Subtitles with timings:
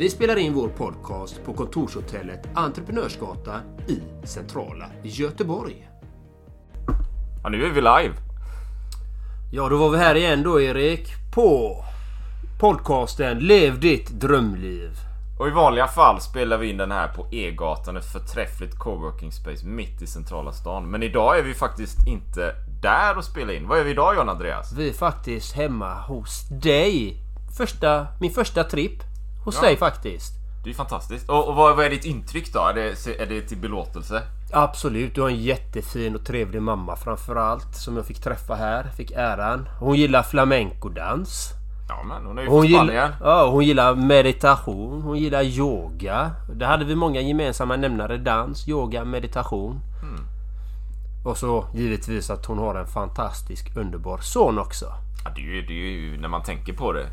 [0.00, 5.88] Vi spelar in vår podcast på kontorshotellet Entreprenörsgatan i centrala Göteborg.
[7.42, 8.14] Ja, nu är vi live.
[9.52, 11.84] Ja, då var vi här igen då Erik på
[12.60, 14.90] podcasten Lev ditt drömliv.
[15.38, 19.66] Och i vanliga fall spelar vi in den här på E-gatan, ett förträffligt coworking space
[19.66, 20.90] mitt i centrala stan.
[20.90, 23.68] Men idag är vi faktiskt inte där och spelar in.
[23.68, 24.72] Vad är vi idag John Andreas?
[24.72, 27.16] Vi är faktiskt hemma hos dig.
[27.56, 29.09] Första, min första tripp
[29.44, 29.60] hos Ja.
[29.62, 30.32] dig faktiskt.
[30.64, 31.28] Det är fantastiskt.
[31.30, 32.60] Och, och vad, vad är ditt intryck då?
[32.60, 34.22] Är det, är det till belåtelse?
[34.52, 39.10] Absolut, du har en jättefin och trevlig mamma framförallt som jag fick träffa här, fick
[39.10, 39.68] äran.
[39.78, 41.50] Hon gillar flamencodans.
[41.88, 42.94] Ja men hon är ju Hon från Spanien.
[42.94, 46.30] gillar, ja, hon gillar meditation, hon gillar yoga.
[46.54, 48.16] Där hade vi många gemensamma nämnare.
[48.18, 49.80] Dans, yoga, meditation.
[50.02, 50.24] Mm.
[51.24, 54.84] Och så givetvis att hon har en fantastisk underbar son också.
[55.24, 57.06] Ja, det, är ju, det är ju när man tänker på det.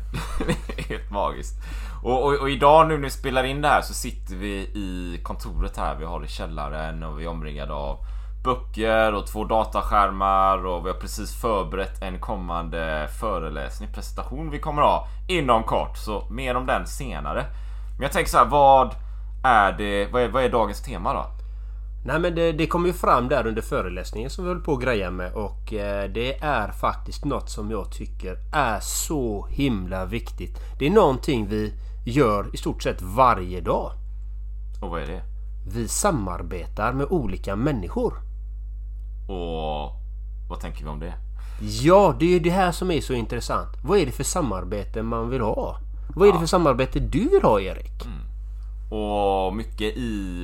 [0.88, 1.54] helt magiskt.
[2.02, 5.20] Och, och, och idag nu när vi spelar in det här så sitter vi i
[5.22, 5.94] kontoret här.
[5.94, 7.98] Vi har i källaren och vi är omringade av
[8.44, 14.82] böcker och två dataskärmar och vi har precis förberett en kommande föreläsning, presentation vi kommer
[14.82, 15.96] ha inom kort.
[15.96, 17.44] Så mer om den senare.
[17.92, 18.94] Men jag tänker så här, vad
[19.44, 20.06] är det?
[20.12, 21.26] Vad är, vad är dagens tema då?
[22.04, 24.80] Nej men det, det kom ju fram där under föreläsningen som vi höll på att
[24.80, 30.58] greja med och eh, det är faktiskt något som jag tycker är så himla viktigt.
[30.78, 31.72] Det är någonting vi
[32.10, 33.92] gör i stort sett varje dag.
[34.80, 35.22] Och vad är det?
[35.74, 38.14] Vi samarbetar med olika människor.
[39.28, 39.92] Och
[40.48, 41.14] vad tänker vi om det?
[41.60, 43.68] Ja, det är ju det här som är så intressant.
[43.84, 45.78] Vad är det för samarbete man vill ha?
[46.16, 48.02] Vad är det för samarbete du vill ha Erik?
[48.90, 50.42] Och mycket i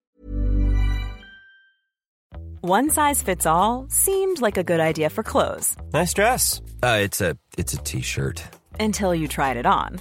[2.63, 6.61] One size fits all seemed like a good idea for clothes Nice dress.
[6.83, 8.43] Uh, it's a it's a t-shirt.
[8.81, 10.01] until you tried it on.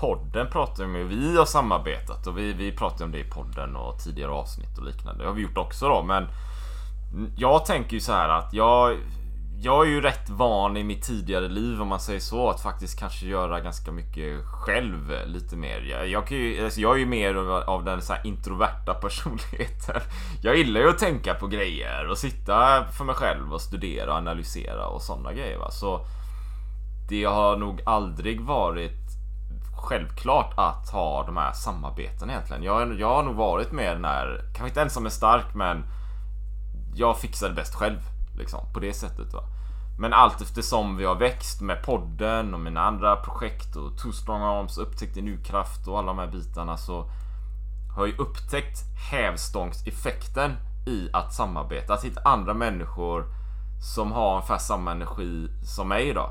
[0.00, 3.98] Podden pratar om, vi har samarbetat och vi, vi pratar om det i podden och
[3.98, 5.22] tidigare avsnitt och liknande.
[5.22, 6.26] Det har vi gjort också då men
[7.36, 8.96] Jag tänker ju så här att jag
[9.62, 12.98] Jag är ju rätt van i mitt tidigare liv om man säger så att faktiskt
[12.98, 15.80] kanske göra ganska mycket själv lite mer.
[15.80, 18.94] Jag, jag, kan ju, alltså jag är ju mer av, av den så här introverta
[19.00, 20.00] personligheten.
[20.42, 24.18] Jag gillar ju att tänka på grejer och sitta för mig själv och studera och
[24.18, 25.70] analysera och sådana grejer va.
[25.70, 26.06] Så
[27.08, 29.19] det har nog aldrig varit
[29.82, 32.62] självklart att ha de här samarbeten egentligen.
[32.62, 35.84] Jag, jag har nog varit med den här, kanske inte ensam är stark men
[36.94, 38.00] jag fixar det bäst själv.
[38.38, 39.42] Liksom, på det sättet va.
[39.98, 44.42] Men allt eftersom vi har växt med podden och mina andra projekt och Two Strong
[44.42, 47.10] Arms, Upptäckt i urkraft och alla de här bitarna så
[47.96, 48.78] har jag ju upptäckt
[49.10, 50.56] hävstångseffekten
[50.86, 51.94] i att samarbeta.
[51.94, 53.24] Att hitta andra människor
[53.94, 56.30] som har ungefär samma energi som mig idag.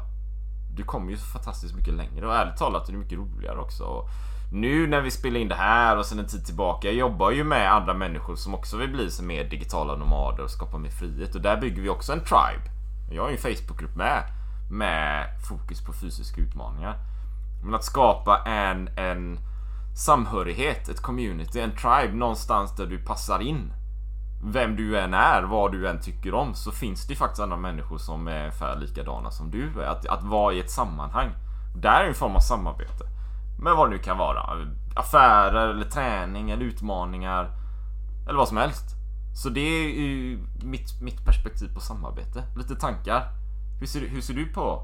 [0.75, 3.83] Du kommer ju så fantastiskt mycket längre och ärligt talat är det mycket roligare också.
[3.83, 4.09] Och
[4.51, 6.87] nu när vi spelar in det här och sen en tid tillbaka.
[6.87, 10.51] Jag jobbar ju med andra människor som också vill bli som mer digitala nomader och
[10.51, 11.35] skapa mer frihet.
[11.35, 12.71] Och där bygger vi också en tribe.
[13.11, 14.23] Jag har ju en Facebookgrupp med.
[14.71, 16.97] Med fokus på fysiska utmaningar.
[17.63, 19.39] Men att skapa en, en
[19.95, 23.73] samhörighet, ett community, en tribe någonstans där du passar in
[24.43, 27.97] vem du än är, vad du än tycker om, så finns det faktiskt andra människor
[27.97, 29.87] som är ungefär likadana som du är.
[29.87, 31.31] Att, att vara i ett sammanhang.
[31.75, 33.05] Där är en form av samarbete.
[33.59, 34.67] Men vad det nu kan vara.
[34.95, 37.51] Affärer, eller träning, eller utmaningar.
[38.27, 38.85] Eller vad som helst.
[39.43, 42.43] Så det är ju mitt, mitt perspektiv på samarbete.
[42.57, 43.23] Lite tankar.
[43.79, 44.83] Hur ser, hur ser du på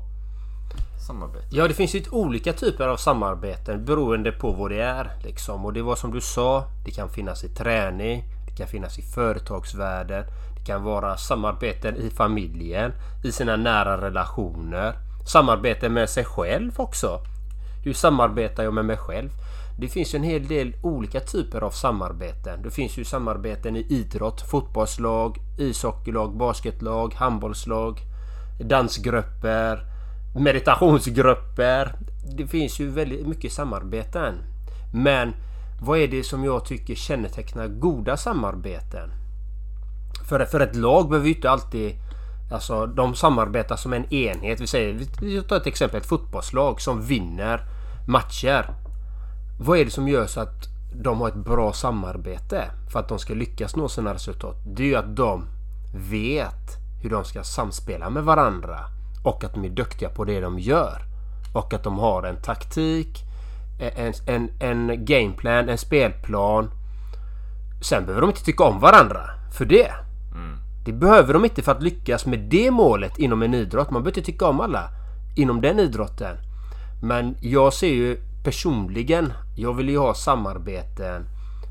[1.07, 1.47] samarbete?
[1.51, 5.11] Ja, det finns ju olika typer av samarbeten beroende på vad det är.
[5.23, 5.65] Liksom.
[5.65, 8.23] Och det var som du sa, det kan finnas i träning,
[8.55, 10.25] det kan finnas i företagsvärlden,
[10.57, 12.91] det kan vara samarbeten i familjen,
[13.23, 14.93] i sina nära relationer,
[15.25, 17.19] samarbete med sig själv också.
[17.83, 19.29] Hur samarbetar jag med mig själv?
[19.79, 22.61] Det finns ju en hel del olika typer av samarbeten.
[22.61, 27.99] Det finns ju samarbeten i idrott, fotbollslag, ishockeylag, basketlag, handbollslag,
[28.59, 29.79] dansgrupper,
[30.35, 31.95] meditationsgrupper.
[32.37, 34.35] Det finns ju väldigt mycket samarbeten.
[34.93, 35.33] Men
[35.85, 39.11] vad är det som jag tycker kännetecknar goda samarbeten?
[40.29, 41.95] För, för ett lag behöver ju inte alltid...
[42.51, 44.61] Alltså de samarbetar som en enhet.
[44.61, 47.61] Vi säger, vi tar ett exempel, ett fotbollslag som vinner
[48.07, 48.69] matcher.
[49.59, 53.19] Vad är det som gör så att de har ett bra samarbete för att de
[53.19, 54.55] ska lyckas nå sina resultat?
[54.65, 55.45] Det är ju att de
[55.95, 58.79] vet hur de ska samspela med varandra
[59.23, 61.01] och att de är duktiga på det de gör.
[61.53, 63.23] Och att de har en taktik,
[63.79, 66.71] en, en, en gameplan, en spelplan.
[67.81, 69.91] Sen behöver de inte tycka om varandra för det.
[70.31, 70.57] Mm.
[70.85, 73.91] Det behöver de inte för att lyckas med det målet inom en idrott.
[73.91, 74.89] Man behöver inte tycka om alla
[75.35, 76.37] inom den idrotten.
[77.01, 81.25] Men jag ser ju personligen, jag vill ju ha samarbeten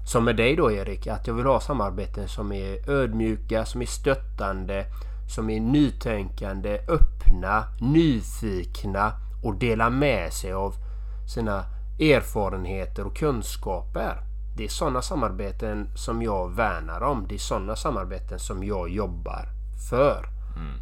[0.07, 3.87] som med dig då Erik, att jag vill ha samarbeten som är ödmjuka, som är
[3.87, 4.85] stöttande,
[5.35, 9.12] som är nytänkande, öppna, nyfikna
[9.43, 10.75] och dela med sig av
[11.35, 11.65] sina
[11.99, 14.17] erfarenheter och kunskaper.
[14.56, 17.26] Det är sådana samarbeten som jag värnar om.
[17.29, 19.49] Det är sådana samarbeten som jag jobbar
[19.91, 20.29] för.
[20.56, 20.81] Mm.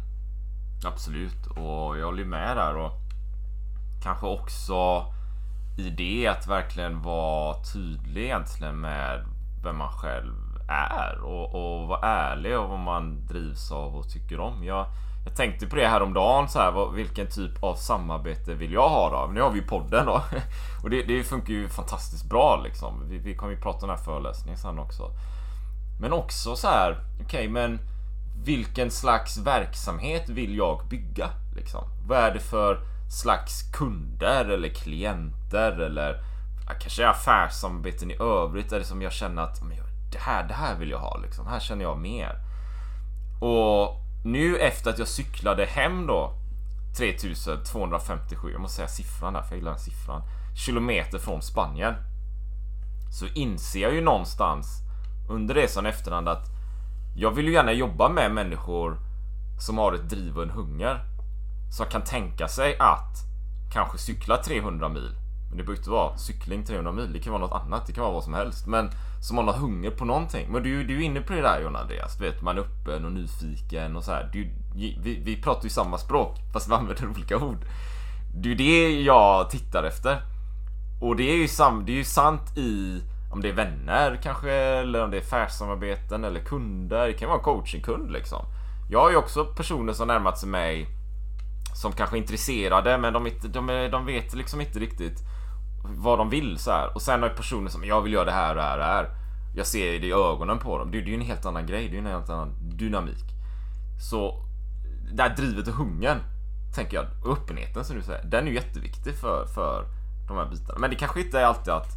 [0.85, 2.75] Absolut, och jag håller med där.
[2.75, 2.91] Och
[4.03, 5.05] kanske också
[5.77, 9.25] i det att verkligen vara tydlig egentligen med
[9.63, 14.39] vem man själv är och, och vara ärlig och vad man drivs av och tycker
[14.39, 14.63] om.
[14.63, 14.85] Jag,
[15.25, 18.73] jag tänkte på det här om dagen så här, vad, vilken typ av samarbete vill
[18.73, 19.31] jag ha då?
[19.31, 20.23] Nu har vi ju podden då.
[20.83, 23.09] Och det, det funkar ju fantastiskt bra liksom.
[23.09, 25.11] Vi, vi kommer ju prata om den här föreläsningen sen också.
[26.01, 27.79] Men också så här, okej okay, men
[28.43, 31.29] vilken slags verksamhet vill jag bygga?
[31.55, 31.83] Liksom?
[32.07, 36.23] Vad är det för slags kunder eller klienter eller
[36.79, 39.63] kanske affärssamarbeten i övrigt är det som jag känner att
[40.13, 41.47] det här, det här vill jag ha liksom.
[41.47, 42.35] Här känner jag mer.
[43.39, 46.33] Och nu efter att jag cyklade hem då
[46.97, 50.21] 3257, jag måste säga siffran där för jag gillar den siffran.
[50.65, 51.93] Kilometer från Spanien.
[53.11, 54.81] Så inser jag ju någonstans
[55.29, 56.45] under resan efterhand att
[57.15, 58.97] jag vill ju gärna jobba med människor
[59.59, 60.99] som har ett driv och en hunger.
[61.71, 63.17] Som kan tänka sig att
[63.73, 65.15] kanske cykla 300 mil.
[65.49, 68.03] Men det behöver inte vara cykling 300 mil, det kan vara något annat, det kan
[68.03, 68.67] vara vad som helst.
[68.67, 68.89] Men
[69.23, 70.47] som man har hunger på någonting.
[70.51, 72.17] Men du, du är inne på det där John Andreas.
[72.17, 74.29] Du vet, man är öppen och nyfiken och så här.
[74.33, 77.65] Du, vi, vi pratar ju samma språk fast vi använder olika ord.
[78.35, 80.21] Det är det jag tittar efter.
[81.01, 84.51] Och det är ju, sam, det är ju sant i om det är vänner kanske
[84.51, 87.07] eller om det är affärssamarbeten eller kunder.
[87.07, 88.45] Det kan vara en coachingkund liksom.
[88.89, 90.87] Jag har ju också personer som närmat sig mig
[91.75, 95.19] som kanske är intresserade men de, de, de vet liksom inte riktigt
[95.83, 96.95] vad de vill så här.
[96.95, 98.79] Och sen har jag personer som jag vill göra det här och det här och
[98.79, 99.22] det här.
[99.55, 100.91] Jag ser det i ögonen på dem.
[100.91, 101.89] Det, det är ju en helt annan grej.
[101.89, 103.25] Det är en helt annan dynamik.
[104.09, 104.45] Så
[105.13, 106.19] det här drivet och hungern
[106.75, 109.85] tänker jag, och öppenheten som du säger, den är ju jätteviktig för, för
[110.27, 110.79] de här bitarna.
[110.79, 111.91] Men det kanske inte är alltid att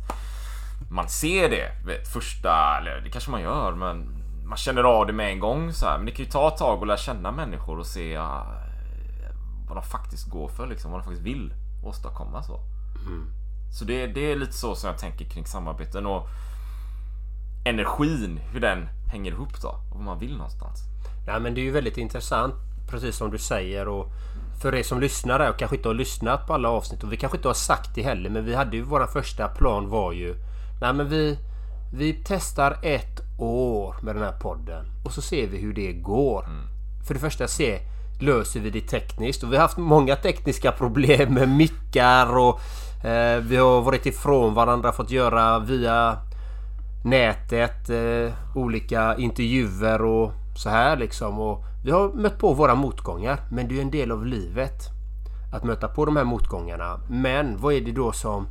[0.90, 5.12] man ser det vet, första, eller det kanske man gör, men man känner av det
[5.12, 5.96] med en gång så här.
[5.96, 8.46] Men det kan ju ta ett tag att lära känna människor och se ja,
[9.68, 12.60] vad de faktiskt går för, liksom, vad de faktiskt vill åstadkomma så.
[13.06, 13.26] Mm.
[13.72, 16.28] Så det, det är lite så som jag tänker kring samarbeten och
[17.66, 20.78] energin, hur den hänger ihop då och vad man vill någonstans.
[21.26, 22.54] Ja men det är ju väldigt intressant
[22.90, 24.06] precis som du säger och
[24.62, 27.38] för er som lyssnar och kanske inte har lyssnat på alla avsnitt och vi kanske
[27.38, 30.34] inte har sagt det heller men vi hade ju våra första plan var ju
[30.80, 31.38] Nej men vi
[31.92, 36.44] Vi testar ett år med den här podden och så ser vi hur det går.
[36.44, 36.62] Mm.
[37.06, 37.78] För det första se
[38.20, 42.60] löser vi det tekniskt och vi har haft många tekniska problem med mickar och
[43.06, 46.18] Eh, vi har varit ifrån varandra, fått göra via
[47.04, 51.40] nätet eh, olika intervjuer och så här liksom.
[51.40, 53.40] Och vi har mött på våra motgångar.
[53.50, 54.82] Men det är ju en del av livet.
[55.52, 57.00] Att möta på de här motgångarna.
[57.10, 58.46] Men vad är det då som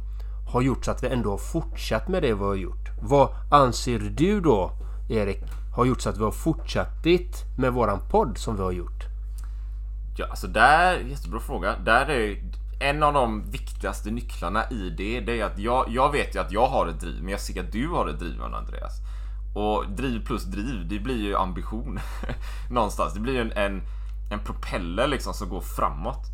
[0.52, 2.90] har gjort så att vi ändå har fortsatt med det vi har gjort?
[3.02, 4.72] Vad anser du då
[5.10, 5.40] Erik,
[5.76, 7.06] har gjort så att vi har fortsatt
[7.58, 9.04] med våran podd som vi har gjort?
[10.18, 11.76] Ja, alltså där, jättebra fråga.
[11.86, 12.38] Där är
[12.80, 16.52] en av de viktigaste nycklarna i det, det är att jag, jag vet ju att
[16.52, 19.02] jag har ett driv, men jag ser att du har ett driv Andreas.
[19.56, 22.00] Och driv plus driv, det blir ju ambition.
[22.70, 23.14] Någonstans.
[23.14, 23.82] Det blir ju en, en,
[24.32, 26.26] en propeller liksom som går framåt.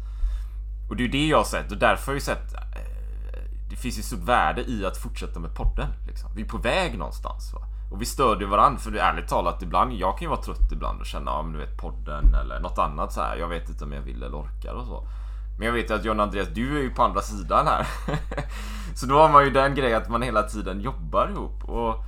[0.90, 2.62] Och det är ju det jag har sett och därför har jag ju sett eh,
[3.70, 5.88] Det finns ju stort värde i att fortsätta med podden.
[6.08, 6.32] Liksom.
[6.36, 7.54] Vi är på väg någonstans.
[7.54, 7.62] Va?
[7.92, 11.06] Och vi stödjer varandra för ärligt talat ibland, jag kan ju vara trött ibland och
[11.06, 13.38] känna, ja men du vet podden eller något annat så här.
[13.38, 15.08] Jag vet inte om jag vill eller orkar och så.
[15.62, 17.88] Men jag vet ju att John Andreas, du är ju på andra sidan här.
[18.96, 21.64] så då har man ju den grejen att man hela tiden jobbar ihop.
[21.64, 22.04] Och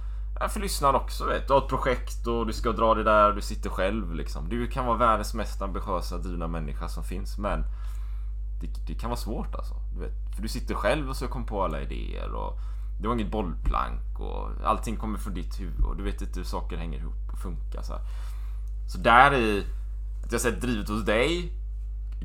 [0.50, 1.54] för lyssnaren också vet du.
[1.54, 4.50] har ett projekt och du ska dra det där och du sitter själv liksom.
[4.50, 7.64] Du kan vara världens mest ambitiösa drivna människa som finns men
[8.62, 9.74] det, det, kan vara svårt alltså.
[9.94, 10.36] Du vet.
[10.36, 12.60] För du sitter själv och så kommer på alla idéer och
[13.02, 16.46] det var inget bollplank och allting kommer från ditt huvud och du vet inte hur
[16.46, 18.02] saker hänger ihop och funkar så här.
[18.88, 19.66] Så där i
[20.26, 21.63] att jag sett drivet hos dig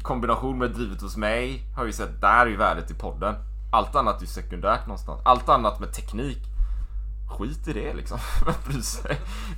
[0.03, 3.35] kombination med drivet hos mig har vi sett där är ju värdet i podden.
[3.73, 5.21] Allt annat är ju sekundärt någonstans.
[5.25, 6.39] Allt annat med teknik
[7.29, 8.19] Skit i det liksom.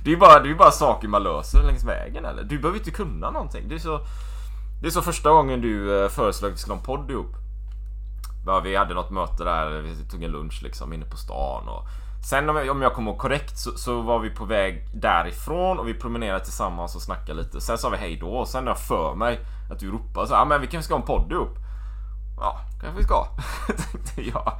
[0.03, 2.43] det är ju bara, det är bara saker man löser längs vägen eller?
[2.43, 3.67] Du behöver inte kunna någonting.
[3.67, 3.99] Det är så,
[4.81, 7.35] det är så första gången du eh, föreslog att vi skulle ha en podd ihop.
[8.45, 11.87] Ja, vi hade något möte där, vi tog en lunch liksom inne på stan och
[12.23, 15.79] Sen om jag, om jag kommer ihåg korrekt så, så, var vi på väg därifrån
[15.79, 17.61] och vi promenerade tillsammans och snackade lite.
[17.61, 19.39] Sen sa vi hej då och sen har jag för mig
[19.71, 21.57] att du ropade så ja men vi kanske ska ha en podd ihop.
[22.37, 23.27] Ja, kanske vi ska.
[23.67, 24.53] Tänkte jag.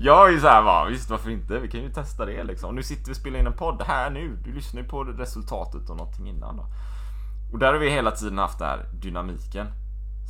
[0.00, 1.58] Jag är ju såhär va, visst varför inte?
[1.58, 2.74] Vi kan ju testa det liksom.
[2.74, 4.38] Nu sitter vi och spelar in en podd här nu.
[4.44, 6.66] Du lyssnar ju på resultatet och någonting innan då.
[7.52, 9.66] Och där har vi hela tiden haft den här dynamiken.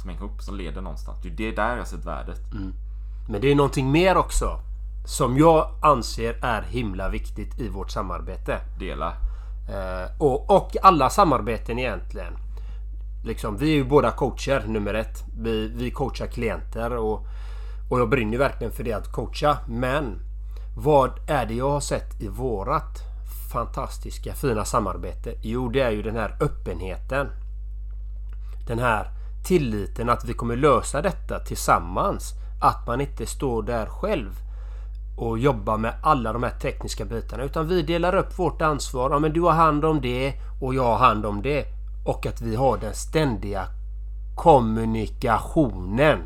[0.01, 1.19] Som hänger ihop, som leder någonstans.
[1.23, 2.53] Det är det där jag har sett värdet.
[2.53, 2.73] Mm.
[3.29, 4.61] Men det är någonting mer också.
[5.07, 8.61] Som jag anser är himla viktigt i vårt samarbete.
[8.79, 9.13] Dela.
[9.69, 12.33] Eh, och, och alla samarbeten egentligen.
[13.25, 15.25] Liksom, vi är ju båda coacher nummer ett.
[15.39, 17.27] Vi, vi coachar klienter och,
[17.91, 19.59] och jag brinner verkligen för det att coacha.
[19.69, 20.19] Men
[20.77, 22.99] vad är det jag har sett i vårat
[23.53, 25.35] fantastiska fina samarbete?
[25.43, 27.27] Jo, det är ju den här öppenheten.
[28.67, 29.11] Den här
[29.45, 32.33] tilliten att vi kommer lösa detta tillsammans.
[32.61, 34.46] Att man inte står där själv
[35.17, 37.43] och jobba med alla de här tekniska bitarna.
[37.43, 39.11] Utan vi delar upp vårt ansvar.
[39.11, 41.65] Ja, men du har hand om det och jag har hand om det.
[42.05, 43.67] Och att vi har den ständiga
[44.37, 46.19] kommunikationen.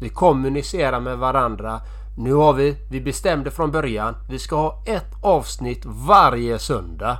[0.00, 1.80] Vi kommunicerar med varandra.
[2.18, 7.18] Nu har vi, vi bestämde från början, vi ska ha ett avsnitt varje söndag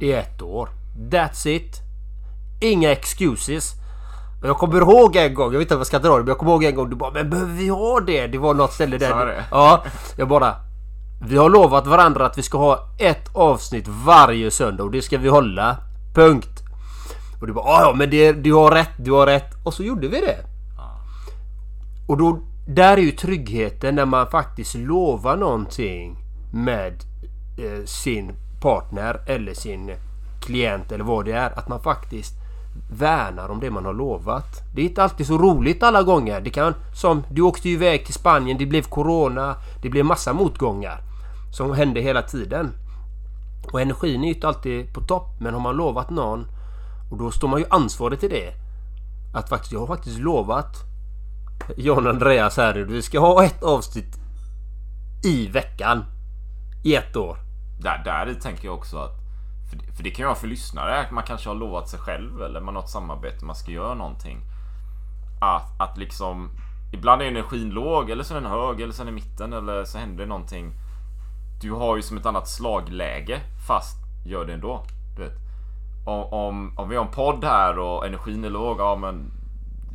[0.00, 0.68] i ett år.
[1.10, 1.76] That's it.
[2.60, 3.74] Inga excuses.
[4.40, 6.28] Men jag kommer ihåg en gång, jag vet inte om jag ska dra det, men
[6.28, 8.26] jag kommer ihåg en gång du bara Men behöver vi ha det?
[8.26, 9.26] Det var något ställe där.
[9.26, 9.44] Det?
[9.50, 9.84] Ja.
[10.16, 10.54] Jag bara
[11.28, 15.18] Vi har lovat varandra att vi ska ha ett avsnitt varje söndag och det ska
[15.18, 15.76] vi hålla.
[16.14, 16.62] Punkt.
[17.40, 19.54] Och du bara ja men det, du har rätt, du har rätt.
[19.64, 20.36] Och så gjorde vi det.
[22.08, 26.16] Och då där är ju tryggheten när man faktiskt lovar någonting
[26.52, 26.92] med
[27.58, 29.94] eh, sin partner eller sin
[30.40, 31.58] klient eller vad det är.
[31.58, 32.34] Att man faktiskt
[32.90, 34.62] värnar om det man har lovat.
[34.74, 36.40] Det är inte alltid så roligt alla gånger.
[36.40, 41.00] Det kan som du åkte iväg till Spanien, det blev Corona, det blev massa motgångar.
[41.52, 42.72] Som hände hela tiden.
[43.72, 45.36] Och energin är ju inte alltid på topp.
[45.40, 46.46] Men har man lovat någon
[47.10, 48.52] och då står man ju ansvarig till det.
[49.34, 50.76] Att faktiskt, jag har faktiskt lovat
[51.76, 52.84] John Andreas här nu.
[52.84, 54.18] Vi ska ha ett avsnitt
[55.24, 56.04] i veckan.
[56.84, 57.38] I ett år.
[57.80, 59.27] Där, där tänker jag också att
[59.70, 61.06] för det, för det kan ju vara för lyssnare.
[61.10, 64.40] Man kanske har lovat sig själv eller man har ett samarbete, man ska göra någonting.
[65.40, 66.50] Att, att liksom
[66.92, 69.52] Ibland är energin låg eller så är den hög eller så är den i mitten
[69.52, 70.72] eller så händer det någonting.
[71.60, 73.96] Du har ju som ett annat slagläge fast
[74.26, 74.84] gör det ändå.
[75.16, 75.32] Du vet.
[76.06, 79.32] Om, om, om vi har en podd här och energin är låg, ja men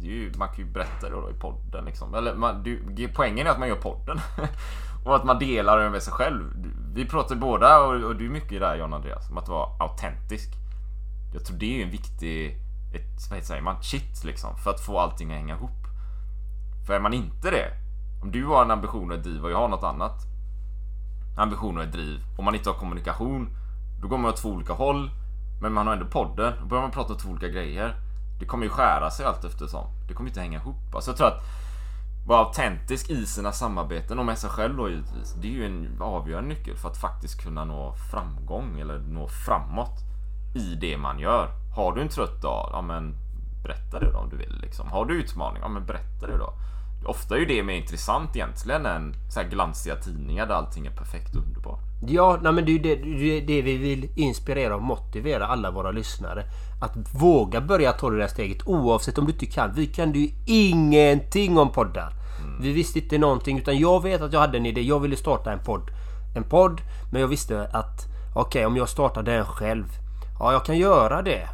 [0.01, 2.15] ju, man kan ju berätta det då i podden liksom.
[2.15, 4.20] Eller man, du, poängen är att man gör podden.
[5.06, 6.54] och att man delar det med sig själv.
[6.94, 10.50] Vi pratar båda och, och du är mycket där John Andreas om att vara autentisk.
[11.34, 12.58] Jag tror det är en viktig,
[12.94, 14.58] ett, vad säger man, shit liksom.
[14.58, 15.88] För att få allting att hänga ihop.
[16.88, 17.72] För är man inte det,
[18.22, 20.28] om du har en ambition och ett driv och jag har något annat.
[21.38, 22.20] Ambition och ett driv.
[22.38, 23.50] Om man inte har kommunikation,
[24.02, 25.10] då går man åt två olika håll.
[25.62, 27.96] Men man har ändå podden, då börjar man prata om två olika grejer.
[28.40, 29.86] Det kommer ju skära sig allt eftersom.
[30.08, 30.96] Det kommer inte hänga ihop.
[30.96, 31.44] Alltså jag tror att
[32.25, 35.34] vara autentisk i sina samarbeten och med sig själv då givetvis.
[35.42, 40.00] Det är ju en avgörande nyckel för att faktiskt kunna nå framgång eller nå framåt
[40.56, 41.50] i det man gör.
[41.75, 43.15] Har du en trött dag, ja men
[43.63, 44.88] berätta det då om du vill liksom.
[44.88, 45.65] Har du utmaningar?
[45.65, 46.53] ja men berätta det då.
[47.06, 50.92] Ofta är ju det mer intressant egentligen än så här glansiga tidningar där allting är
[50.92, 51.80] perfekt och underbart.
[52.08, 55.72] Ja, nej men det är ju det, det, det vi vill inspirera och motivera alla
[55.72, 56.44] våra lyssnare.
[56.82, 59.74] Att våga börja ta det där steget oavsett om du inte kan.
[59.76, 62.14] Vi kan ju ingenting om poddar.
[62.60, 64.82] Vi visste inte någonting utan jag vet att jag hade en idé.
[64.82, 65.90] Jag ville starta en podd.
[66.36, 66.82] En podd
[67.12, 69.86] men jag visste att okej okay, om jag startar den själv.
[70.40, 71.50] Ja jag kan göra det.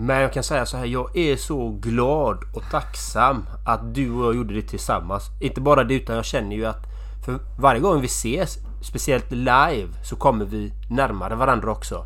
[0.00, 4.26] Men jag kan säga så här, jag är så glad och tacksam att du och
[4.26, 5.24] jag gjorde det tillsammans.
[5.40, 6.86] Inte bara det utan jag känner ju att
[7.24, 12.04] för varje gång vi ses, speciellt live, så kommer vi närmare varandra också.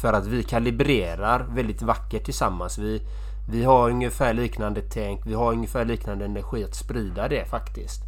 [0.00, 2.78] För att vi kalibrerar väldigt vackert tillsammans.
[2.78, 3.02] Vi,
[3.50, 8.00] vi har ungefär liknande tänk, vi har ungefär liknande energi att sprida det faktiskt.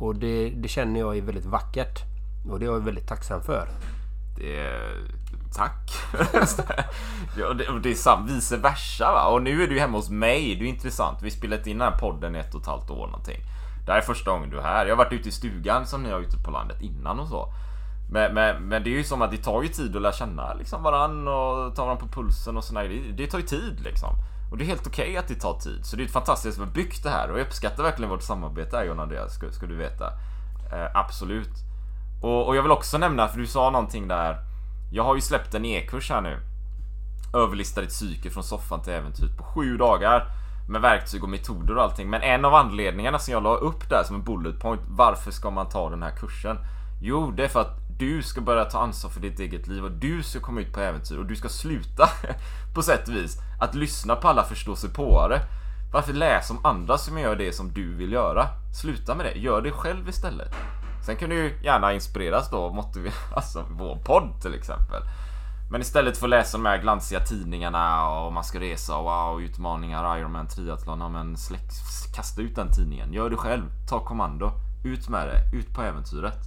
[0.00, 2.02] Och det, det känner jag är väldigt vackert.
[2.50, 3.68] Och det är jag väldigt tacksam för.
[4.36, 5.21] Det är...
[5.54, 5.92] Tack!
[7.38, 9.26] ja, det, det är sant, vice versa va.
[9.26, 10.56] Och nu är du hemma hos mig.
[10.56, 11.22] Det är intressant.
[11.22, 13.40] Vi spelat in den här podden i ett och ett halvt år någonting.
[13.86, 14.86] Det här är första gången du är här.
[14.86, 17.52] Jag har varit ute i stugan som ni har ute på landet innan och så.
[18.10, 20.54] Men, men, men det är ju som att det tar ju tid att lära känna
[20.54, 22.88] liksom varann och ta varandra på pulsen och sådär.
[22.88, 24.10] Det, det tar ju tid liksom.
[24.50, 25.86] Och det är helt okej okay att det tar tid.
[25.86, 27.30] Så det är ett fantastiskt att vi har byggt det här.
[27.30, 30.06] Och jag uppskattar verkligen vårt samarbete här John Andreas, ska, ska du veta.
[30.72, 31.52] Eh, absolut.
[32.22, 34.51] Och, och jag vill också nämna, för du sa någonting där.
[34.94, 36.38] Jag har ju släppt en e-kurs här nu.
[37.34, 40.26] Överlista ditt psyke från soffan till äventyret på sju dagar.
[40.68, 42.10] Med verktyg och metoder och allting.
[42.10, 44.80] Men en av anledningarna som jag la upp där som en bullet point.
[44.88, 46.56] Varför ska man ta den här kursen?
[47.02, 49.90] Jo, det är för att du ska börja ta ansvar för ditt eget liv och
[49.90, 52.08] du ska komma ut på äventyr och du ska sluta
[52.74, 55.40] på sätt och vis att lyssna på alla förståsigpåare.
[55.92, 58.46] Varför läsa om andra som gör det som du vill göra?
[58.80, 60.54] Sluta med det, gör det själv istället.
[61.02, 62.78] Sen kan du gärna inspireras då av
[63.36, 65.02] alltså vår podd till exempel.
[65.70, 69.42] Men istället för att läsa de här glansiga tidningarna och man ska resa och wow,
[69.42, 71.70] utmaningar, Ironman, triathlon, ja, men släck,
[72.14, 73.12] kasta ut den tidningen.
[73.12, 74.52] Gör det själv, ta kommando,
[74.84, 76.38] ut med det, ut på äventyret.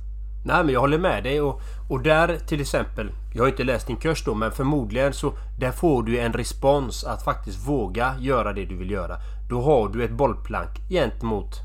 [0.46, 3.88] Nej men jag håller med dig och, och där till exempel Jag har inte läst
[3.88, 8.54] din kurs då men förmodligen så Där får du en respons att faktiskt våga göra
[8.54, 9.18] det du vill göra
[9.50, 11.65] Då har du ett bollplank gentemot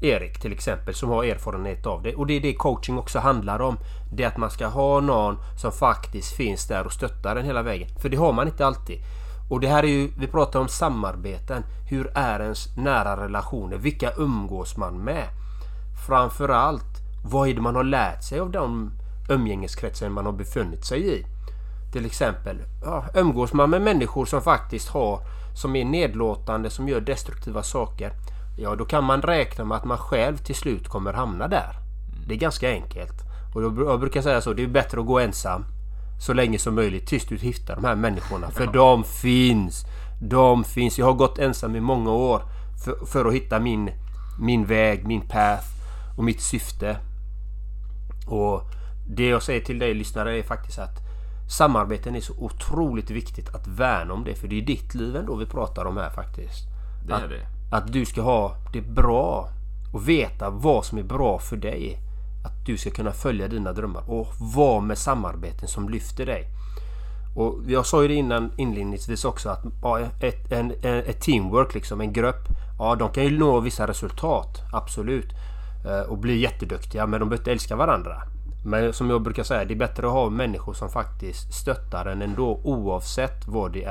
[0.00, 3.60] Erik till exempel som har erfarenhet av det och det är det coaching också handlar
[3.62, 3.78] om.
[4.12, 7.62] Det är att man ska ha någon som faktiskt finns där och stöttar en hela
[7.62, 7.88] vägen.
[8.02, 8.98] För det har man inte alltid.
[9.50, 11.62] Och det här är ju, vi pratar om samarbeten.
[11.90, 13.76] Hur är ens nära relationer?
[13.76, 15.28] Vilka umgås man med?
[16.06, 18.92] Framförallt, vad är det man har lärt sig av de
[19.30, 21.26] umgängeskretsar man har befunnit sig i?
[21.92, 25.20] Till exempel, ja, umgås man med människor som faktiskt har
[25.54, 28.12] som är nedlåtande, som gör destruktiva saker
[28.62, 31.76] Ja, då kan man räkna med att man själv till slut kommer hamna där.
[32.26, 33.14] Det är ganska enkelt.
[33.54, 35.64] Och jag brukar säga så, det är bättre att gå ensam
[36.20, 38.50] så länge som möjligt tills du hittar de här människorna.
[38.50, 39.84] För de finns!
[40.22, 40.98] De finns.
[40.98, 42.42] Jag har gått ensam i många år
[42.84, 43.90] för, för att hitta min,
[44.40, 45.66] min väg, min path
[46.16, 46.96] och mitt syfte.
[48.26, 48.62] Och
[49.08, 50.98] det jag säger till dig lyssnare är faktiskt att
[51.50, 54.34] samarbeten är så otroligt viktigt att värna om det.
[54.34, 56.64] För det är ditt liv ändå vi pratar om här faktiskt.
[57.06, 57.59] Det är det.
[57.70, 59.48] Att du ska ha det bra
[59.92, 61.98] och veta vad som är bra för dig.
[62.44, 66.44] Att du ska kunna följa dina drömmar och vara med samarbeten som lyfter dig.
[67.36, 72.00] Och jag sa ju det innan inledningsvis också att ja, ett, en, ett teamwork, liksom,
[72.00, 72.48] en grupp.
[72.78, 74.60] Ja, de kan ju nå vissa resultat.
[74.72, 75.32] Absolut.
[75.86, 77.06] Eh, och bli jätteduktiga.
[77.06, 78.22] Men de behöver inte älska varandra.
[78.64, 82.22] Men som jag brukar säga, det är bättre att ha människor som faktiskt stöttar en
[82.22, 83.90] ändå oavsett vad det är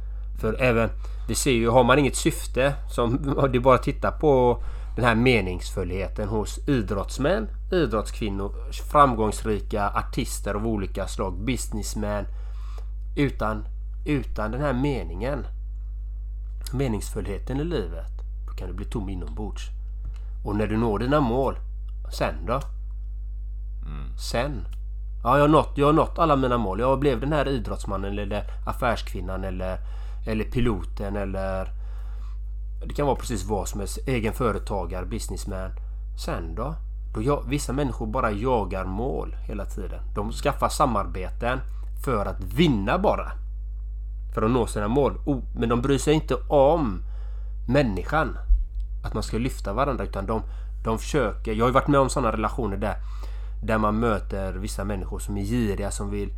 [0.39, 0.89] För även,
[1.27, 4.63] vi ser ju, har man inget syfte, som det bara titta på
[4.95, 8.53] den här meningsfullheten hos idrottsmän, idrottskvinnor,
[8.91, 12.25] framgångsrika artister av olika slag, businessmän.
[13.15, 13.65] Utan,
[14.05, 15.45] utan den här meningen,
[16.73, 18.11] meningsfullheten i livet,
[18.47, 19.69] då kan du bli tom inombords.
[20.43, 21.55] Och när du når dina mål,
[22.11, 22.61] sen då?
[23.85, 24.17] Mm.
[24.17, 24.65] Sen?
[25.23, 26.79] Ja, jag har, nått, jag har nått alla mina mål.
[26.79, 29.77] Jag blev den här idrottsmannen eller affärskvinnan eller,
[30.25, 31.69] eller piloten eller...
[32.85, 33.99] Det kan vara precis vad som helst.
[34.07, 35.71] Egen företagare, businessman.
[36.25, 36.75] Sen då?
[37.13, 39.99] då jag, vissa människor bara jagar mål hela tiden.
[40.15, 41.59] De skaffar samarbeten
[42.05, 43.31] för att vinna bara.
[44.33, 45.17] För att nå sina mål.
[45.25, 47.03] Oh, men de bryr sig inte om
[47.67, 48.37] människan.
[49.03, 50.41] Att man ska lyfta varandra utan de,
[50.83, 51.53] de försöker.
[51.53, 52.95] Jag har ju varit med om sådana relationer där
[53.61, 56.29] där man möter vissa människor som är giriga som vill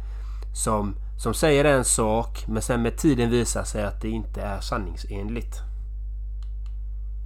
[0.54, 4.60] som, som säger en sak men sen med tiden visar sig att det inte är
[4.60, 5.62] sanningsenligt.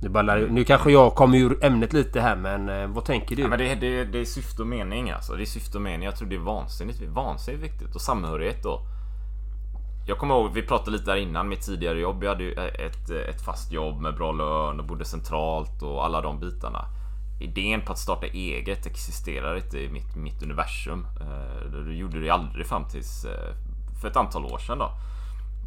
[0.01, 3.41] Nu, ballar, nu kanske jag kommer ur ämnet lite här men eh, vad tänker du?
[3.41, 5.35] Ja, men det, det, det är syfte och mening alltså.
[5.35, 6.05] Det är syfte och mening.
[6.05, 7.95] Jag tror det är vansinnigt, vansinnigt viktigt.
[7.95, 8.81] Och samhörighet då.
[10.07, 12.23] Jag kommer ihåg, vi pratade lite där innan mitt tidigare jobb.
[12.23, 16.21] Jag hade ju ett, ett fast jobb med bra lön och bodde centralt och alla
[16.21, 16.85] de bitarna
[17.39, 21.07] idén på att starta eget existerar inte i mitt, mitt universum.
[21.21, 23.55] Eh, det gjorde det aldrig fram tills eh,
[24.01, 24.91] för ett antal år sedan då.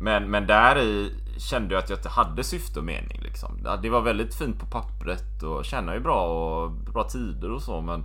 [0.00, 3.66] Men, men där i kände jag att jag inte hade syfte och mening liksom.
[3.82, 7.80] Det var väldigt fint på pappret och tjänade ju bra och bra tider och så
[7.80, 8.04] men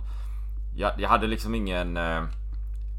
[0.76, 2.24] jag, jag hade liksom ingen eh,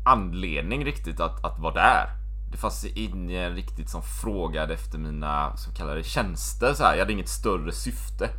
[0.05, 2.09] anledning riktigt att, att vara där.
[2.51, 6.93] Det fanns ingen riktigt som frågade efter mina så kallade tjänster så här.
[6.93, 8.29] Jag hade inget större syfte.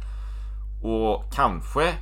[0.83, 1.95] Och kanske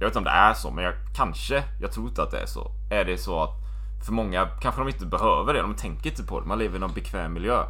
[0.00, 2.40] jag vet inte om det är så, men jag kanske, jag tror inte att det
[2.40, 2.70] är så.
[2.90, 3.59] Är det så att
[4.04, 6.46] för många kanske de inte behöver det, de tänker inte på det.
[6.46, 7.64] Man lever i någon bekväm miljö.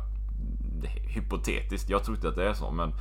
[1.15, 2.95] Hypotetiskt, jag tror inte att det är så, men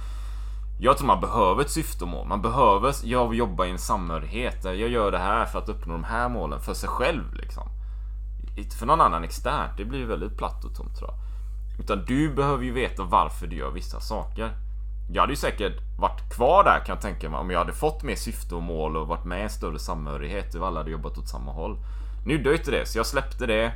[0.82, 2.28] jag tror man behöver ett syfte och mål.
[2.28, 4.64] Man behöver jag jobba i en samhörighet.
[4.64, 7.64] Jag gör det här för att uppnå de här målen för sig själv liksom.
[8.58, 9.78] Inte för någon annan externt.
[9.78, 11.20] Det blir väldigt platt och tomt tror jag.
[11.80, 14.52] Utan du behöver ju veta varför du gör vissa saker.
[15.12, 18.04] Jag hade ju säkert varit kvar där kan jag tänka mig om jag hade fått
[18.04, 21.18] mer syfte och mål och varit med i en större samhörighet och alla hade jobbat
[21.18, 21.78] åt samma håll.
[22.26, 23.74] Nu gjorde jag inte det, så jag släppte det.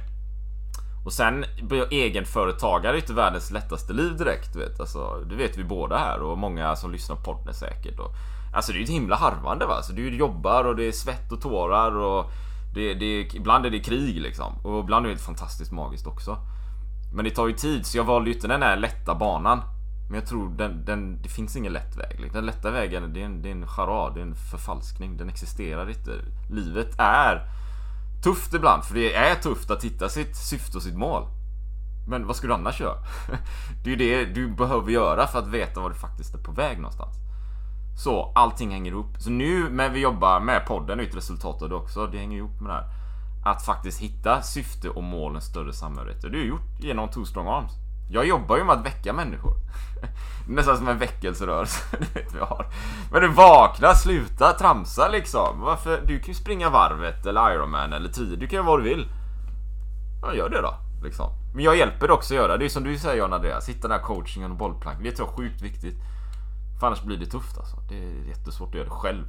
[1.05, 4.53] Och sen blev jag egenföretagare, inte världens lättaste liv direkt.
[4.53, 7.99] Du vet, alltså, det vet vi båda här och många som lyssnar på podden säkert.
[7.99, 8.11] Och,
[8.53, 9.73] alltså det är ju ett himla harvande va.
[9.73, 12.31] Alltså, du jobbar och det är svett och tårar och
[12.73, 14.53] det, det, ibland är det krig liksom.
[14.63, 16.37] Och ibland är det fantastiskt magiskt också.
[17.13, 19.61] Men det tar ju tid, så jag valde ju inte den här lätta banan.
[20.09, 22.19] Men jag tror den, den, det finns ingen lätt väg.
[22.19, 22.33] Liksom.
[22.33, 25.17] Den lätta vägen det är en, det är en charad, det är en förfalskning.
[25.17, 26.11] Den existerar inte.
[26.49, 27.47] Livet är
[28.23, 31.27] tufft ibland, för det är tufft att hitta sitt syfte och sitt mål.
[32.07, 32.97] Men vad ska du annars göra?
[33.83, 36.51] Det är ju det du behöver göra för att veta var du faktiskt är på
[36.51, 37.15] väg någonstans.
[37.95, 39.15] Så allting hänger ihop.
[39.17, 42.37] Så nu när vi jobbar med podden, är ett resultat av det också, det hänger
[42.37, 42.89] ihop med det här.
[43.45, 46.21] Att faktiskt hitta syfte och mål, en större samhörighet.
[46.21, 47.71] Det har du gjort genom Two Strong Arms.
[48.09, 49.53] Jag jobbar ju med att väcka människor.
[50.47, 51.79] Nästan som en väckelserörelse.
[51.99, 52.67] Du vet vi har.
[53.11, 55.61] Men du vakna, sluta tramsa liksom.
[55.61, 56.01] Varför?
[56.07, 58.35] Du kan ju springa varvet eller Ironman eller 10.
[58.35, 59.07] Du kan göra vad du vill.
[60.21, 60.73] Ja, gör det då.
[61.03, 61.29] Liksom.
[61.55, 62.57] Men jag hjälper dig också att göra.
[62.57, 63.69] Det är som du säger John Andreas.
[63.69, 65.03] Hitta den här coachingen och bollplank.
[65.03, 65.95] Det tror jag är sjukt viktigt.
[66.79, 67.77] För annars blir det tufft alltså.
[67.89, 69.23] Det är jättesvårt att göra det själv.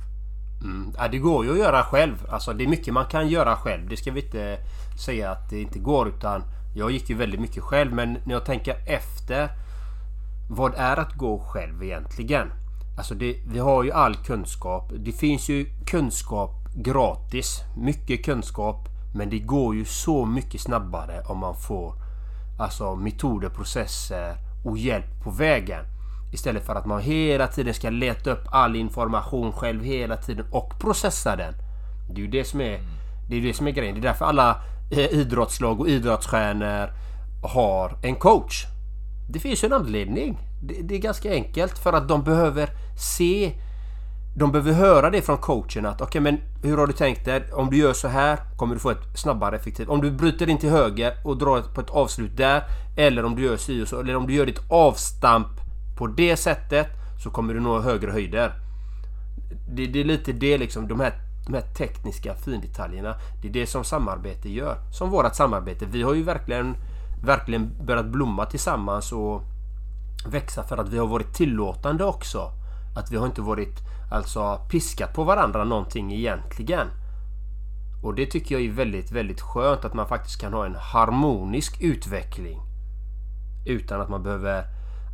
[0.62, 0.92] Mm.
[0.98, 2.26] Ja, det går ju att göra själv.
[2.30, 3.88] Alltså det är mycket man kan göra själv.
[3.88, 4.58] Det ska vi inte
[5.04, 6.42] säga att det inte går utan
[6.74, 9.48] jag gick ju väldigt mycket själv men när jag tänker efter
[10.50, 12.52] Vad är att gå själv egentligen?
[12.98, 14.92] Alltså det, vi har ju all kunskap.
[14.98, 17.60] Det finns ju kunskap gratis.
[17.76, 18.88] Mycket kunskap.
[19.14, 21.94] Men det går ju så mycket snabbare om man får
[22.58, 25.84] Alltså metoder, processer och hjälp på vägen.
[26.32, 30.78] Istället för att man hela tiden ska leta upp all information själv hela tiden och
[30.80, 31.54] processa den.
[32.10, 32.80] Det är ju det som är,
[33.28, 33.94] det är, det som är grejen.
[33.94, 36.90] Det är därför alla Eh, idrottslag och idrottsstjärnor
[37.42, 38.64] har en coach.
[39.30, 40.38] Det finns ju en anledning.
[40.62, 43.52] Det, det, är ganska enkelt för att de behöver se
[44.36, 47.52] de behöver höra det från coachen att okej okay, men hur har du tänkt dig?
[47.52, 49.88] Om du gör så här kommer du få ett snabbare effektivt.
[49.88, 52.62] Om du bryter in till höger och drar på ett avslut där.
[52.96, 54.00] Eller om du gör si och så.
[54.00, 55.48] Eller om du gör ditt avstamp
[55.96, 56.86] på det sättet
[57.22, 58.52] så kommer du nå högre höjder.
[59.68, 60.88] Det, det är lite det liksom.
[60.88, 61.12] De här
[61.46, 63.14] de här tekniska findetaljerna.
[63.42, 64.76] Det är det som samarbete gör.
[64.92, 65.86] Som vårat samarbete.
[65.86, 66.76] Vi har ju verkligen,
[67.24, 69.42] verkligen börjat blomma tillsammans och
[70.26, 72.50] växa för att vi har varit tillåtande också.
[72.96, 73.78] Att vi har inte varit
[74.10, 76.86] alltså piskat på varandra någonting egentligen.
[78.02, 81.80] Och det tycker jag är väldigt, väldigt skönt att man faktiskt kan ha en harmonisk
[81.80, 82.60] utveckling.
[83.66, 84.64] Utan att man behöver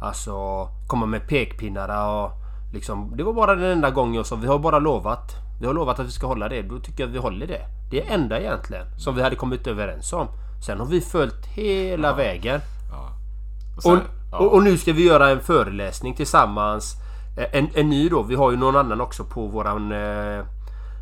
[0.01, 2.31] Alltså komma med pekpinnar och
[2.73, 3.16] liksom.
[3.16, 5.33] Det var bara den enda gången jag sa vi har bara lovat.
[5.61, 6.62] Vi har lovat att vi ska hålla det.
[6.62, 7.61] Då tycker jag att vi håller det.
[7.90, 10.29] Det är enda egentligen som vi hade kommit överens om.
[10.66, 12.14] Sen har vi följt hela ja.
[12.14, 12.61] vägen.
[12.90, 13.11] Ja.
[13.77, 14.01] Och, sen,
[14.33, 16.94] och, och, och, nu ska vi göra en föreläsning tillsammans.
[17.38, 18.23] Eh, en, en ny då.
[18.23, 20.44] Vi har ju någon annan också på våran eh,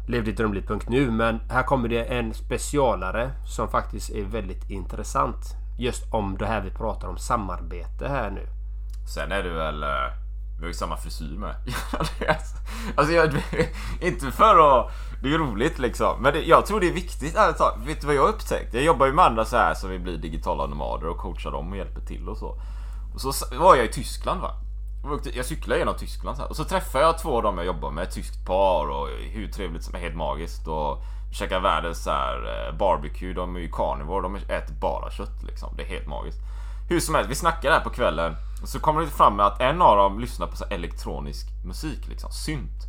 [0.09, 5.55] levdetdrömligt.nu men här kommer det en specialare som faktiskt är väldigt intressant.
[5.79, 8.47] Just om det här vi pratar om samarbete här nu.
[9.15, 9.85] Sen är det väl...
[10.59, 11.55] Vi har ju samma frisyr med.
[12.97, 13.43] alltså jag,
[14.01, 14.93] inte för att...
[15.23, 16.23] Det är roligt liksom.
[16.23, 18.75] Men det, jag tror det är viktigt ärligt Vet du vad jag har upptäckt?
[18.75, 21.71] Jag jobbar ju med andra så här som vill bli digitala nomader och coachar dem
[21.71, 22.61] och hjälper till och så.
[23.15, 24.51] Och så var jag i Tyskland va.
[25.35, 26.51] Jag cyklade genom Tyskland så här.
[26.51, 29.49] och så träffade jag två av dem jag jobbar med, ett tyskt par och hur
[29.49, 33.71] trevligt som är helt magiskt och käkar världens så här eh, barbecue, de är ju
[33.73, 35.77] carnivore, de äter bara kött liksom.
[35.77, 36.39] Det är helt magiskt.
[36.91, 39.61] Hur som helst, vi snackar där på kvällen och så kommer det fram med att
[39.61, 42.83] en av dem lyssnar på så elektronisk musik liksom, synt.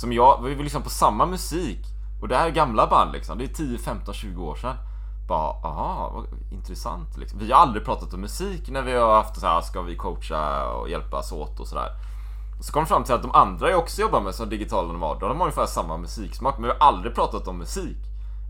[0.00, 1.86] Som jag, vi lyssnar på samma musik
[2.22, 4.76] och det här är gamla band liksom, det är 10, 15, 20 år sedan.
[5.28, 7.38] Bara, aha, vad intressant liksom.
[7.38, 10.66] Vi har aldrig pratat om musik när vi har haft så här, ska vi coacha
[10.72, 11.88] och hjälpas åt och sådär.
[12.60, 15.28] Så kom vi fram till att de andra jag också jobbar med som digitala nomader,
[15.28, 17.98] de har ungefär samma musiksmak men vi har aldrig pratat om musik.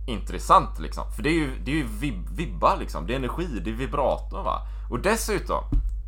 [0.07, 1.13] Intressant liksom.
[1.13, 3.75] För det är ju, det är ju vib vibbar liksom, det är energi, det är
[3.75, 4.63] vibrator va.
[4.91, 5.65] Och dessutom,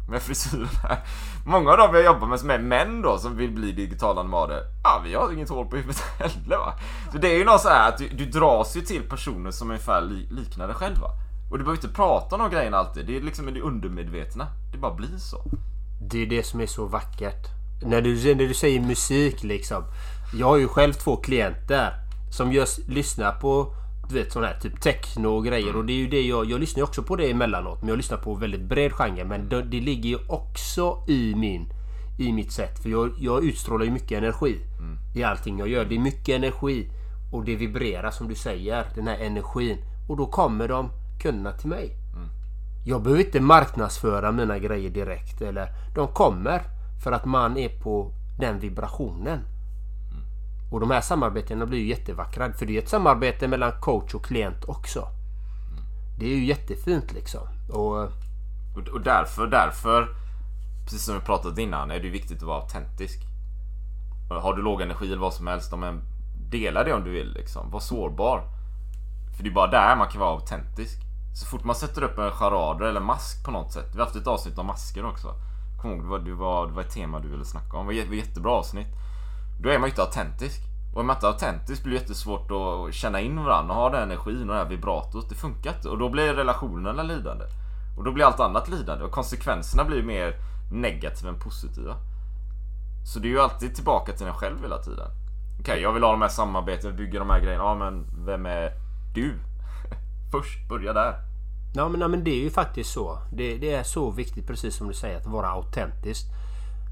[0.09, 0.99] med frisyren här.
[1.47, 4.61] Många av dem jag jobbar med som är män då som vill bli digitala nomader.
[4.85, 6.75] Ja, vi har inget hår på huvudet heller va.
[7.13, 9.71] Så det är ju något så här att du, du dras ju till personer som
[9.71, 11.11] ungefär li, liknar dig själv va.
[11.51, 13.07] Och du behöver inte prata om de grejerna alltid.
[13.07, 14.47] Det är liksom i det undermedvetna.
[14.73, 15.43] Det bara blir så.
[16.01, 17.47] Det är det som är så vackert.
[17.83, 19.85] När du, när du säger musik liksom.
[20.35, 21.93] Jag har ju själv två klienter
[22.31, 23.75] som just lyssnar på
[24.13, 25.69] du vet sån här typ techno och grejer.
[25.69, 25.81] Mm.
[25.81, 26.51] Och det är ju det jag...
[26.51, 27.81] Jag lyssnar också på det emellanåt.
[27.81, 29.25] Men jag lyssnar på väldigt bred genre.
[29.25, 31.67] Men det, det ligger ju också i min...
[32.19, 32.83] I mitt sätt.
[32.83, 34.61] För jag, jag utstrålar ju mycket energi.
[34.79, 34.99] Mm.
[35.15, 35.85] I allting jag gör.
[35.85, 36.91] Det är mycket energi.
[37.33, 38.87] Och det vibrerar som du säger.
[38.95, 39.79] Den här energin.
[40.09, 40.91] Och då kommer de
[41.23, 41.97] kunderna till mig.
[42.15, 42.29] Mm.
[42.85, 45.43] Jag behöver inte marknadsföra mina grejer direkt.
[45.43, 46.63] Eller de kommer.
[47.05, 49.41] För att man är på den vibrationen.
[50.73, 52.53] Och de här samarbetena blir ju jättevackra.
[52.53, 55.09] För det är ett samarbete mellan coach och klient också.
[56.19, 57.41] Det är ju jättefint liksom.
[57.69, 58.03] Och,
[58.93, 60.09] och, därför, därför,
[60.85, 63.21] precis som vi pratat innan, är det viktigt att vara autentisk.
[64.31, 66.01] Har du låg energi eller vad som helst, men
[66.51, 67.71] dela det om du vill liksom.
[67.71, 68.43] Var sårbar.
[69.37, 70.99] För det är bara där man kan vara autentisk.
[71.35, 73.89] Så fort man sätter upp en charader eller mask på något sätt.
[73.93, 75.35] Vi har haft ett avsnitt om masker också.
[75.83, 77.87] Kom ihåg, det var, det var, det var ett tema du ville snacka om.
[77.87, 78.89] Det var ett jättebra avsnitt.
[79.63, 80.61] Då är man ju inte autentisk.
[80.95, 84.03] Och är man inte autentisk blir det jättesvårt att känna in varandra och ha den
[84.03, 85.29] energin och det här vibratot.
[85.29, 85.89] Det funkar inte.
[85.89, 87.45] Och då blir relationerna lidande.
[87.97, 89.05] Och då blir allt annat lidande.
[89.05, 90.35] Och konsekvenserna blir mer
[90.73, 91.97] negativa än positiva.
[93.05, 95.09] Så det är ju alltid tillbaka till en själv hela tiden.
[95.61, 97.65] Okej, okay, jag vill ha de här samarbeten, bygga de här grejerna.
[97.65, 98.73] Ja, men vem är
[99.15, 99.35] du?
[100.33, 101.15] Först, börja där.
[101.75, 103.19] Ja men, ja, men det är ju faktiskt så.
[103.33, 106.27] Det, det, är så viktigt precis som du säger att vara autentisk.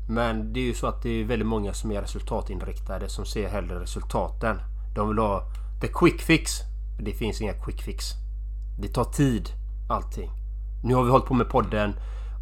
[0.09, 3.49] Men det är ju så att det är väldigt många som är resultatinriktade som ser
[3.49, 4.57] hellre resultaten.
[4.95, 5.43] De vill ha
[5.81, 6.53] the quick fix.
[7.01, 8.05] Det finns inga quick fix.
[8.79, 9.49] Det tar tid
[9.89, 10.31] allting.
[10.85, 11.95] Nu har vi hållit på med podden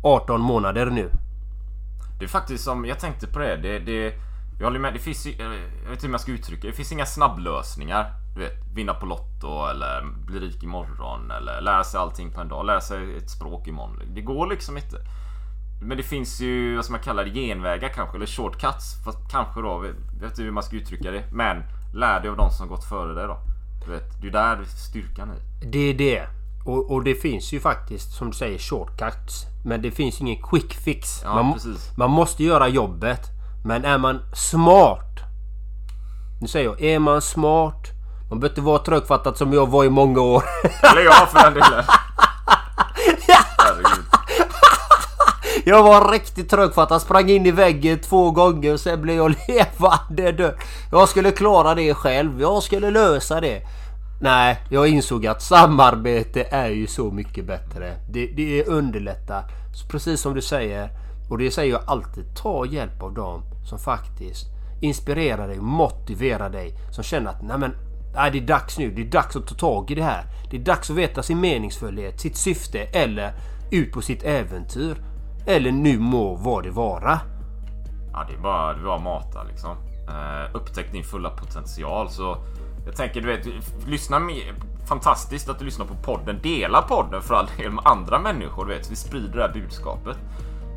[0.02, 1.10] 18 månader nu.
[2.18, 3.56] Det är faktiskt som, jag tänkte på det.
[3.56, 4.14] det, det
[4.58, 6.72] jag håller med, det finns jag vet inte hur man ska uttrycka det.
[6.72, 8.12] finns inga snabblösningar.
[8.34, 12.48] Du vet, vinna på Lotto eller bli rik imorgon eller lära sig allting på en
[12.48, 12.66] dag.
[12.66, 14.02] Lära sig ett språk imorgon.
[14.14, 14.96] Det går liksom inte.
[15.80, 19.04] Men det finns ju vad som man kallar genvägar kanske, eller shortcuts.
[19.04, 21.24] Fast kanske då, jag vet inte hur man ska uttrycka det.
[21.32, 21.62] Men
[21.94, 23.38] lär dig av de som gått före dig då.
[23.84, 25.68] Du vet, det är där styrkan är.
[25.70, 26.26] Det är det.
[26.64, 29.46] Och, och, det finns ju faktiskt som du säger shortcuts.
[29.64, 31.20] Men det finns ingen quick fix.
[31.24, 31.58] Ja, man,
[31.96, 33.20] man måste göra jobbet.
[33.64, 35.18] Men är man smart.
[36.40, 37.88] Nu säger jag, är man smart.
[38.30, 40.42] Man behöver inte vara trögfattad som jag var i många år.
[40.92, 41.84] Eller jag för den delen.
[45.68, 49.02] Jag var riktigt trög för att han sprang in i väggen två gånger och sen
[49.02, 50.54] blev jag levande död.
[50.90, 52.40] Jag skulle klara det själv.
[52.40, 53.62] Jag skulle lösa det.
[54.20, 57.96] Nej, jag insåg att samarbete är ju så mycket bättre.
[58.10, 59.44] Det, det underlättar.
[59.90, 60.90] Precis som du säger.
[61.30, 62.24] Och det säger jag alltid.
[62.36, 64.46] Ta hjälp av dem som faktiskt
[64.80, 66.74] inspirerar dig, motiverar dig.
[66.90, 67.74] Som känner att nej men,
[68.14, 68.90] nej, det är dags nu.
[68.90, 70.24] Det är dags att ta tag i det här.
[70.50, 73.32] Det är dags att veta sin meningsfullhet, sitt syfte eller
[73.70, 74.96] ut på sitt äventyr.
[75.48, 77.20] Eller nu må vad det vara.
[78.12, 79.70] Ja, det är bara, det är bara mata liksom.
[80.08, 82.10] Uh, upptäck din fulla potential.
[82.10, 82.36] Så
[82.86, 83.46] jag tänker, du vet,
[83.86, 84.54] lyssna mer.
[84.88, 86.38] Fantastiskt att du lyssnar på podden.
[86.42, 88.66] Dela podden för all del med andra människor.
[88.66, 90.16] Du vet, vi sprider det här budskapet.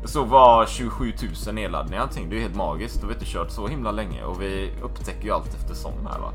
[0.04, 1.12] Så var 27
[1.46, 2.08] 000 nedladdningar.
[2.30, 3.00] Det är helt magiskt.
[3.00, 6.18] Då har vi inte kört så himla länge och vi upptäcker ju allt eftersom här
[6.20, 6.32] va.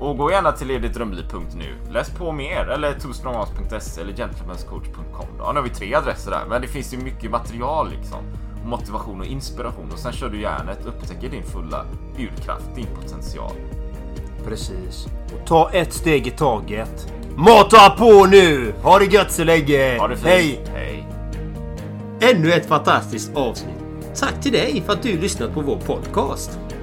[0.00, 1.92] Och gå gärna till editdrömliv.nu.
[1.92, 5.26] Läs på mer eller twostrongarms.se eller gentlemanscoach.com.
[5.38, 8.18] Ja, nu har vi tre adresser där, men det finns ju mycket material liksom.
[8.64, 11.84] Motivation och inspiration och sen kör du järnet, upptäcker din fulla
[12.18, 13.52] urkraft, din potential.
[14.44, 15.06] Precis.
[15.34, 17.12] Och ta ett steg i taget.
[17.36, 18.74] Mata på nu!
[18.82, 19.98] Ha det gött så länge!
[19.98, 20.26] Ha det fint.
[20.26, 20.66] Hej!
[20.74, 21.08] Hej!
[22.20, 23.76] Ännu ett fantastiskt avsnitt.
[24.20, 26.58] Tack till dig för att du lyssnat på vår podcast.